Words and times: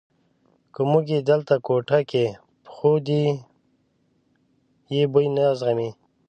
که 0.73 0.81
موږ 0.91 1.05
یې 1.13 1.19
دلته 1.29 1.55
کوټه 1.65 1.99
کې 2.09 2.25
پخو 2.65 2.93
دی 3.07 3.25
یې 4.93 5.03
بوی 5.11 5.27
نه 5.35 5.45
زغمي. 5.59 5.89